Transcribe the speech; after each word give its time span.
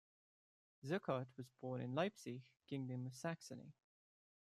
Zuchardt 0.83 1.27
was 1.37 1.51
born 1.61 1.79
in 1.79 1.93
Leipzig, 1.93 2.41
Kingdom 2.67 3.05
of 3.05 3.13
Saxony. 3.13 3.71